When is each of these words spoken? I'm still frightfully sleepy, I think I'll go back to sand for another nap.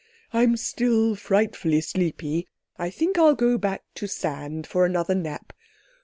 I'm 0.33 0.57
still 0.57 1.13
frightfully 1.13 1.79
sleepy, 1.79 2.47
I 2.75 2.89
think 2.89 3.19
I'll 3.19 3.35
go 3.35 3.59
back 3.59 3.83
to 3.93 4.07
sand 4.07 4.65
for 4.65 4.83
another 4.83 5.13
nap. 5.13 5.53